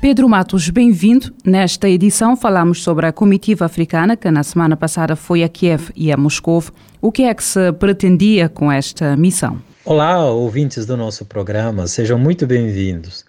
[0.00, 1.30] Pedro Matos, bem-vindo.
[1.44, 6.10] Nesta edição falamos sobre a comitiva africana que na semana passada foi a Kiev e
[6.10, 6.64] a Moscou.
[7.02, 9.60] O que é que se pretendia com esta missão?
[9.84, 13.26] Olá, ouvintes do nosso programa, sejam muito bem-vindos.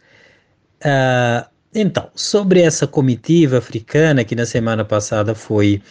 [0.81, 1.45] Uh,
[1.76, 5.81] então, sobre essa comitiva africana que na semana passada foi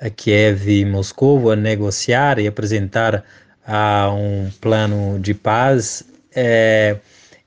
[0.00, 3.16] a Kiev e Moscou a negociar e apresentar
[3.68, 6.02] uh, um plano de paz,
[6.34, 6.96] é,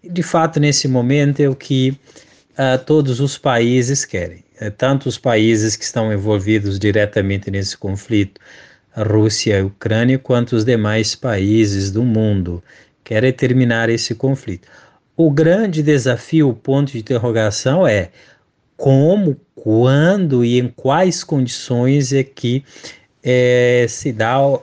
[0.04, 1.98] de fato, nesse momento é o que
[2.54, 8.40] uh, todos os países querem, uh, tanto os países que estão envolvidos diretamente nesse conflito,
[8.96, 12.64] a Rússia e a Ucrânia, quanto os demais países do mundo
[13.04, 14.68] querem terminar esse conflito.
[15.16, 18.10] O grande desafio, o ponto de interrogação é
[18.78, 22.64] como, quando e em quais condições é que
[23.24, 24.62] é, se dá o,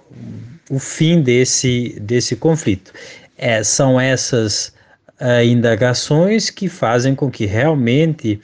[0.68, 2.92] o, fim desse, desse conflito.
[3.38, 4.72] É, são essas
[5.20, 8.40] uh, indagações que fazem com que realmente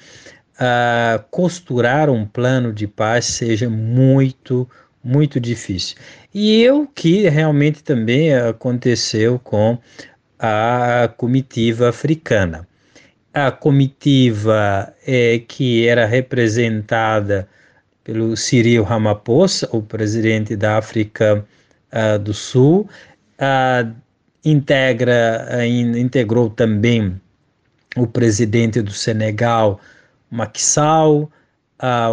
[0.57, 4.69] uh, costurar um plano de paz seja muito,
[5.03, 5.97] muito difícil.
[6.35, 9.79] E o que realmente também aconteceu com
[10.39, 12.69] a comitiva africana.
[13.33, 17.49] A comitiva é, que era representada
[18.03, 21.45] pelo Cyril Ramaphosa, o presidente da África
[21.93, 22.89] uh, do Sul,
[23.41, 23.95] uh,
[24.47, 27.21] integra, integrou também
[27.97, 29.81] o presidente do Senegal,
[30.31, 31.31] Macky Sall,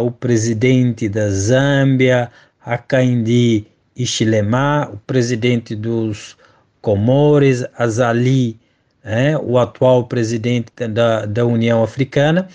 [0.02, 3.64] o presidente da Zâmbia, Hakainde
[3.96, 6.36] Hichilema, o presidente dos
[6.80, 8.58] Comores, Azali,
[9.04, 12.48] né, o atual presidente da, da União Africana,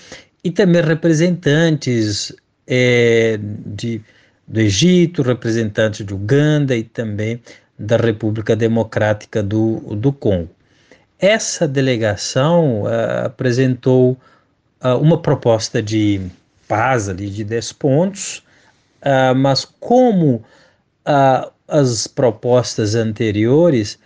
[0.43, 2.35] e também representantes
[2.67, 4.01] é, de,
[4.47, 7.39] do Egito, representantes de Uganda e também
[7.79, 10.49] da República Democrática do, do Congo.
[11.17, 14.17] Essa delegação uh, apresentou
[14.83, 16.21] uh, uma proposta de
[16.67, 18.43] paz ali de 10 pontos,
[19.01, 20.43] uh, mas como
[21.67, 23.97] as propostas anteriores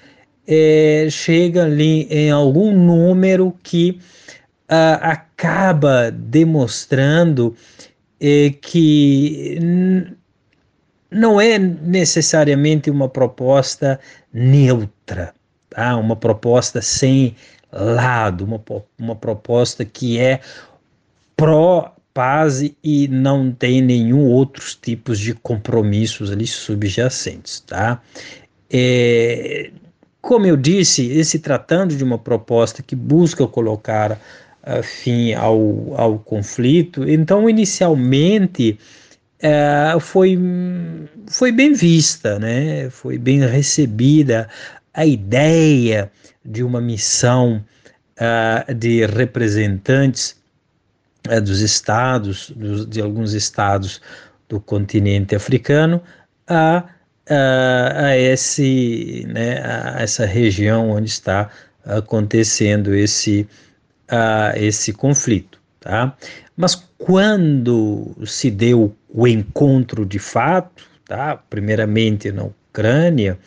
[0.47, 3.99] eh, chegam ali em algum número que
[4.69, 7.53] acaba demonstrando
[8.61, 9.59] que
[11.13, 13.99] não é necessariamente uma proposta
[14.33, 15.33] neutra,
[15.69, 15.95] tá?
[15.95, 17.35] uma proposta sem
[17.71, 18.61] lado, uma,
[18.99, 20.39] uma proposta que é
[21.35, 27.59] pró-paz e não tem nenhum outros tipos de compromissos ali subjacentes.
[27.61, 28.01] Tá?
[28.69, 29.71] É,
[30.21, 36.17] como eu disse, se tratando de uma proposta que busca colocar uh, fim ao, ao
[36.19, 38.79] conflito, então inicialmente
[39.43, 40.39] é, foi,
[41.27, 42.89] foi bem vista, né?
[42.89, 44.47] foi bem recebida
[44.93, 46.09] a ideia
[46.45, 47.63] de uma missão
[48.17, 50.37] uh, de representantes
[51.27, 54.01] uh, dos estados, dos, de alguns estados
[54.47, 56.01] do continente africano,
[56.47, 56.85] a,
[57.29, 61.49] a, a, esse, né, a essa região onde está
[61.83, 63.45] acontecendo esse,
[64.09, 65.61] uh, esse conflito.
[65.81, 66.15] Tá?
[66.55, 71.37] Mas quando se deu o encontro de fato, tá?
[71.49, 73.37] primeiramente na Ucrânia,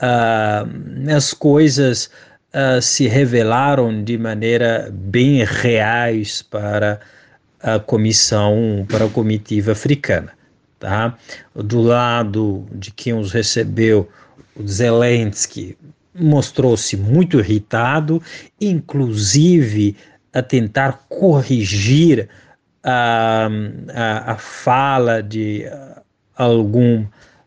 [0.00, 2.10] uh, as coisas
[2.54, 6.98] uh, se revelaram de maneira bem reais para
[7.60, 10.32] a comissão, para a comitiva africana.
[10.80, 11.16] Tá?
[11.54, 14.08] Do lado de quem os recebeu,
[14.56, 15.76] o Zelensky
[16.14, 18.22] mostrou-se muito irritado,
[18.60, 19.96] inclusive
[20.32, 22.28] a tentar corrigir
[22.84, 23.48] a,
[23.94, 25.64] a, a fala de
[26.36, 27.06] algum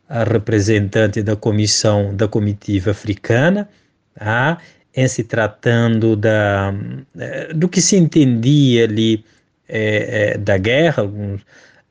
[0.09, 3.69] representante da comissão da comitiva africana,
[4.15, 4.57] tá?
[4.95, 6.73] em se tratando da,
[7.19, 9.23] eh, do que se entendia ali
[9.69, 11.41] é, é, da guerra, alguns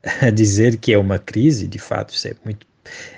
[0.33, 2.67] dizer que é uma crise, de fato isso é muito,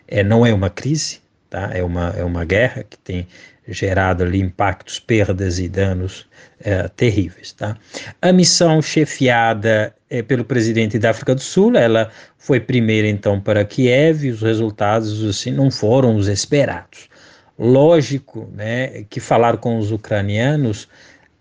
[0.07, 1.71] é, não é uma crise, tá?
[1.73, 3.27] é, uma, é uma guerra que tem
[3.67, 6.27] gerado ali impactos, perdas e danos
[6.61, 7.53] é, terríveis.
[7.53, 7.77] Tá?
[8.21, 13.63] A missão chefiada é, pelo presidente da África do Sul, ela foi primeiro então para
[13.63, 17.09] Kiev e os resultados assim não foram os esperados.
[17.57, 20.87] Lógico né, que falar com os ucranianos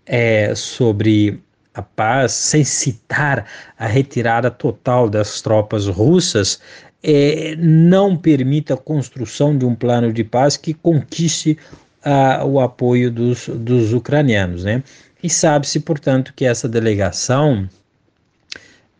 [0.05, 1.41] é, sobre
[1.75, 3.47] a paz, sem citar
[3.79, 6.61] a retirada total das tropas russas,
[7.03, 11.59] é, não permita a construção de um plano de paz que conquiste
[12.05, 14.65] uh, o apoio dos, dos ucranianos.
[14.65, 14.83] Né?
[15.23, 17.69] E sabe-se, portanto, que essa delegação,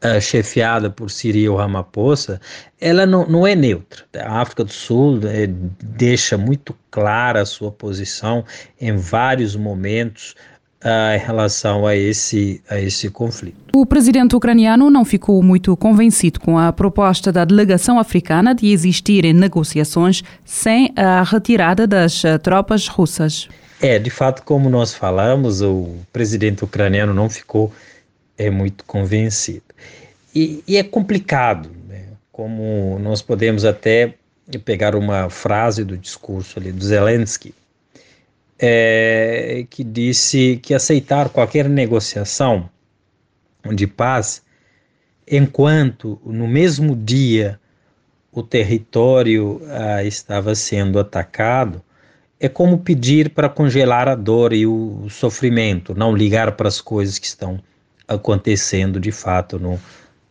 [0.05, 2.41] uh, chefiada por Cyril Ramaphosa,
[2.81, 4.05] ela não, não é neutra.
[4.17, 5.47] A África do Sul é,
[5.83, 8.45] deixa muito clara a sua posição
[8.81, 10.35] em vários momentos
[10.85, 13.57] uh, em relação a esse, a esse conflito.
[13.75, 19.33] O presidente ucraniano não ficou muito convencido com a proposta da delegação africana de existirem
[19.33, 23.49] negociações sem a retirada das ah, tropas russas.
[23.81, 27.73] É, de fato, como nós falamos, o presidente ucraniano não ficou
[28.37, 29.63] é, muito convencido.
[30.35, 32.07] E, e é complicado, né?
[32.33, 34.15] como nós podemos até
[34.65, 37.55] pegar uma frase do discurso ali do Zelensky,
[38.59, 42.69] é, que disse que aceitar qualquer negociação
[43.75, 44.43] de paz,
[45.31, 47.61] enquanto no mesmo dia
[48.33, 51.83] o território ah, estava sendo atacado,
[52.41, 57.19] é como pedir para congelar a dor e o sofrimento, não ligar para as coisas
[57.19, 57.61] que estão
[58.07, 59.79] acontecendo de fato no,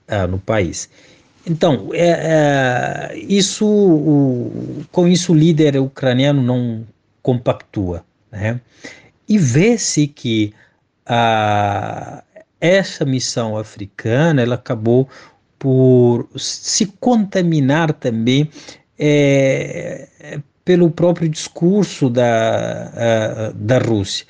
[0.08, 0.90] ah, no país.
[1.46, 6.86] Então, é, é, isso, o, com isso o líder ucraniano não
[7.22, 8.04] compactua.
[8.32, 8.60] Né?
[9.28, 10.54] E vê-se que
[11.06, 12.24] a,
[12.60, 15.08] essa missão africana ela acabou
[15.60, 18.50] por se contaminar também
[18.98, 20.08] é,
[20.68, 24.26] pelo próprio discurso da, da Rússia.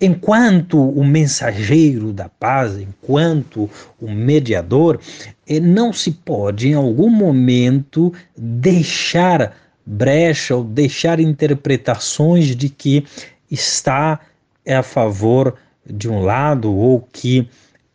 [0.00, 3.70] enquanto o mensageiro da paz, enquanto
[4.00, 4.98] o mediador,
[5.46, 9.54] é, não se pode em algum momento deixar
[9.86, 13.06] brecha ou deixar interpretações de que
[13.50, 14.20] está
[14.68, 15.54] a favor
[15.88, 17.48] de um lado ou que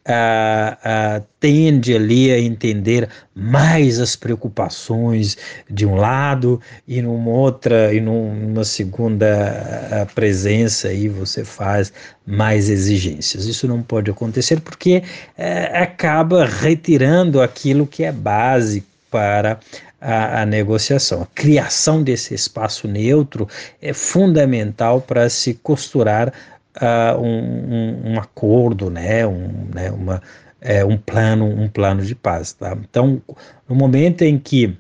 [0.08, 5.38] uh, uh, tende ali a entender mais as preocupações
[5.70, 11.92] de um lado e numa outra e numa segunda uh, presença aí você faz
[12.26, 13.46] mais exigências.
[13.46, 15.04] Isso não pode acontecer porque
[15.38, 19.60] eh, acaba retirando aquilo que é básico para
[20.02, 21.22] a, a, negociação.
[21.22, 23.48] A criação desse espaço neutro
[23.80, 26.34] é fundamental para se costurar
[26.78, 30.22] uh, um, um, um, acordo, né, um, né, uma,
[30.60, 32.54] é, um plano, um plano de paz.
[32.54, 32.76] Tá?
[32.90, 33.22] Então,
[33.70, 34.76] no momento em que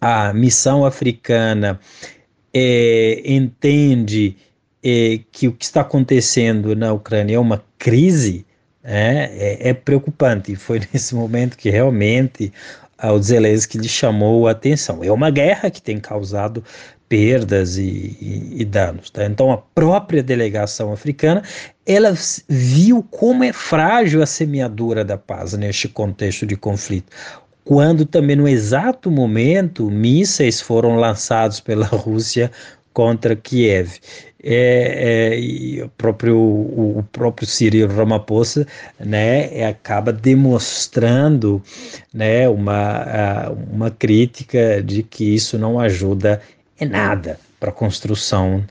[0.00, 1.78] a missão africana
[2.54, 4.36] é, entende
[4.82, 8.46] é, que o que está acontecendo na Ucrânia é uma crise,
[8.82, 10.54] né, é, é preocupante.
[10.56, 12.52] Foi nesse momento que realmente
[12.98, 15.04] ao Zelensky lhe chamou a atenção.
[15.04, 16.64] É uma guerra que tem causado
[17.08, 19.08] perdas e, e, e, danos.
[19.10, 19.24] Tá?
[19.24, 21.42] Então a própria delegação africana
[21.86, 22.12] ela
[22.48, 27.10] viu como é frágil a semeadura da paz neste contexto de conflito.
[27.64, 32.50] Quando também no exato momento mísseis foram lançados pela Rússia
[32.98, 34.00] contra Kiev
[34.42, 38.66] é, é, e o próprio, o, próprio Cyril Ramaphosa
[38.98, 41.62] né, é, acaba demonstrando
[42.12, 46.42] né, uma, uma crítica de que isso não ajuda
[46.80, 48.64] em nada para a construção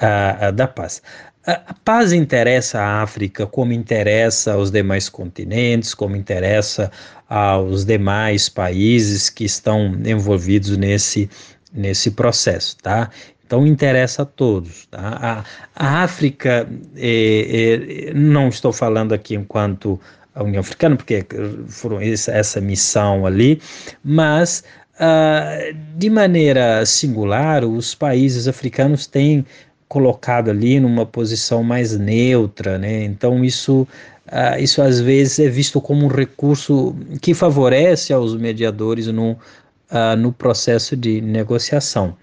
[0.00, 1.02] a, a, da paz.
[1.46, 6.90] A, a paz interessa à África como interessa aos demais continentes, como interessa
[7.28, 11.28] aos demais países que estão envolvidos nesse,
[11.74, 13.10] nesse processo, tá?
[13.46, 14.86] Então interessa a todos.
[14.86, 15.44] Tá?
[15.76, 20.00] A, a África, é, é, não estou falando aqui enquanto
[20.34, 21.24] a União Africana, porque
[21.68, 23.60] foram essa, essa missão ali,
[24.02, 24.64] mas
[24.96, 29.46] uh, de maneira singular, os países africanos têm
[29.86, 33.04] colocado ali numa posição mais neutra, né?
[33.04, 33.86] Então isso
[34.26, 40.16] Uh, isso às vezes é visto como um recurso que favorece aos mediadores no, uh,
[40.18, 42.16] no processo de negociação.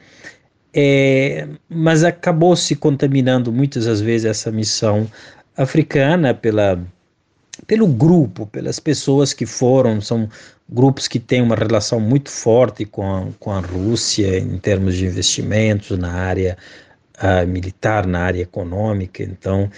[0.74, 5.10] É, mas acabou se contaminando muitas das vezes essa missão
[5.58, 6.82] africana pela,
[7.68, 10.30] pelo grupo, pelas pessoas que foram, são
[10.70, 15.06] grupos que têm uma relação muito forte com a, com a Rússia em termos de
[15.06, 16.58] investimentos na área
[17.22, 19.70] uh, militar, na área econômica, então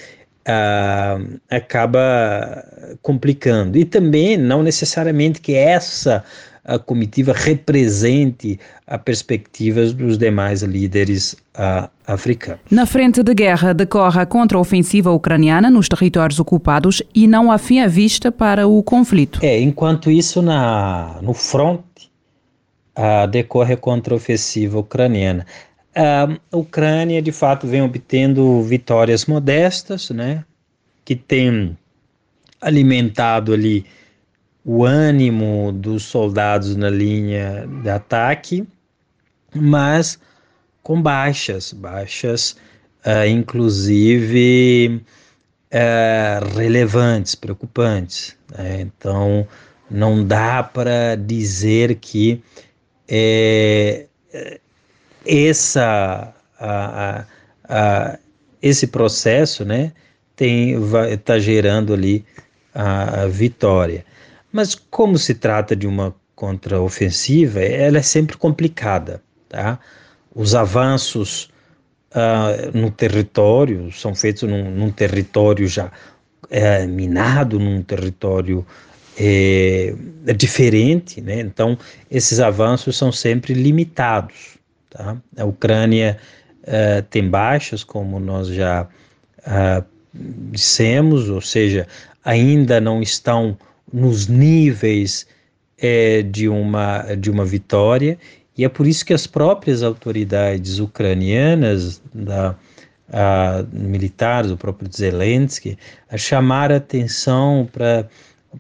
[0.48, 2.64] uh, acaba
[3.02, 3.78] complicando.
[3.78, 6.24] E também não necessariamente que essa
[6.66, 12.62] a comitiva represente a perspectivas dos demais líderes uh, africanos.
[12.72, 17.80] Na frente de guerra decorre a contra-ofensiva ucraniana nos territórios ocupados e não há fim
[17.80, 19.40] à vista para o conflito.
[19.44, 22.10] É, enquanto isso na, no fronte
[22.98, 25.46] uh, decorre a contra-ofensiva ucraniana.
[25.96, 30.44] Uh, a Ucrânia, de fato, vem obtendo vitórias modestas, né,
[31.06, 31.78] que tem
[32.60, 33.86] alimentado ali
[34.66, 38.66] o ânimo dos soldados na linha de ataque,
[39.54, 40.20] mas
[40.82, 42.56] com baixas, baixas
[43.06, 45.02] uh, inclusive
[45.74, 48.36] uh, relevantes, preocupantes.
[48.58, 48.82] Né?
[48.82, 49.48] Então,
[49.90, 52.42] não dá para dizer que
[53.08, 54.08] é,
[55.26, 57.26] essa, a,
[57.64, 58.20] a,
[58.62, 59.92] esse processo né,
[61.12, 62.26] está gerando ali
[62.74, 64.06] a, a vitória.
[64.54, 69.20] Mas como se trata de uma contraofensiva, ela é sempre complicada.
[69.50, 69.80] Tá?
[70.34, 71.50] Os avanços
[72.12, 75.92] uh, no território são feitos num, num território já
[76.52, 78.64] é, minado, num território
[79.18, 79.96] é,
[80.38, 81.40] diferente, né?
[81.40, 81.78] então
[82.12, 84.58] esses avanços são sempre limitados.
[84.92, 85.18] Tá?
[85.36, 86.20] A Ucrânia
[86.62, 88.88] uh, tem baixas, como nós já
[89.48, 89.84] uh,
[90.14, 91.88] dissemos, ou seja,
[92.24, 93.58] ainda não estão
[93.92, 95.26] nos níveis
[95.78, 98.18] é, de, uma, de uma vitória,
[98.58, 102.56] e é por isso que as próprias autoridades ucranianas, da,
[103.12, 105.78] a, militares, o próprio Zelensky,
[106.16, 107.68] chamaram atenção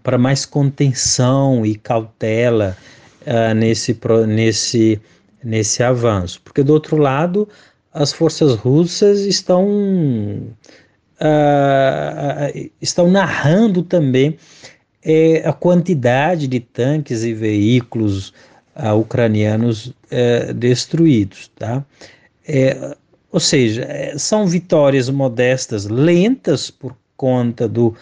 [0.02, 2.76] para mais contenção e cautela
[3.22, 5.02] uh, nesse, nesse,
[5.44, 6.42] nesse avanço.
[6.44, 7.48] Porque, do outro lado,
[7.94, 9.68] as forças russas estão,
[11.22, 14.38] uh, estão narrando também
[15.04, 18.34] é, a quantidade de tanques e veículos
[18.76, 21.52] uh, ucranianos uh, destruídos.
[21.56, 21.84] Tá?
[22.48, 22.96] É,
[23.32, 27.96] ou seja, é, são vitórias modestas, lentas por conta do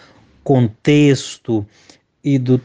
[0.44, 1.66] contexto
[2.24, 2.60] e do,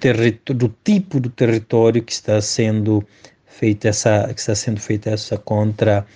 [0.54, 3.04] do tipo do território que está sendo
[3.46, 6.06] feita essa que está sendo feita essa contra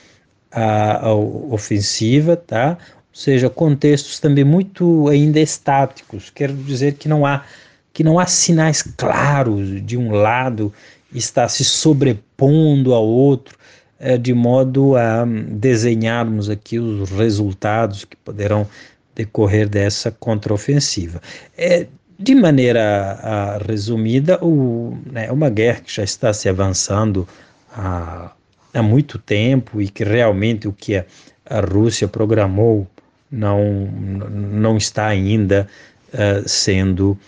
[0.50, 2.76] a, a ofensiva, tá?
[3.12, 6.30] Ou seja, contextos também muito ainda estáticos.
[6.30, 7.44] Quero dizer que não há
[7.92, 10.72] que não há sinais claros de um lado
[11.14, 13.58] está se sobrepondo ao outro,
[13.98, 18.66] é, de modo a desenharmos aqui os resultados que poderão
[19.14, 21.20] decorrer dessa contraofensiva.
[21.56, 21.86] É,
[22.18, 27.26] de maneira a, resumida, o, né, uma guerra que já está se avançando
[27.72, 28.32] há,
[28.72, 31.04] há muito tempo e que realmente o que a,
[31.48, 32.86] a Rússia programou
[33.30, 35.66] não, não está ainda
[36.12, 37.18] uh, sendo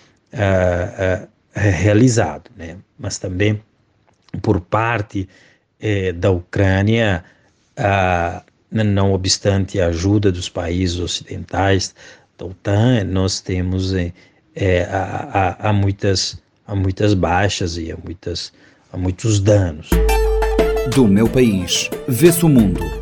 [1.55, 2.77] realizado, né?
[2.99, 3.61] mas também
[4.41, 5.29] por parte
[5.81, 7.25] eh, da Ucrânia,
[7.77, 11.95] ah, não obstante a ajuda dos países ocidentais,
[12.39, 14.13] da OTAN, nós temos eh,
[14.55, 18.53] eh, há, há, muitas, há muitas baixas e há, muitas,
[18.93, 19.91] há muitos danos.
[20.95, 23.02] Do meu país, vê-se o mundo.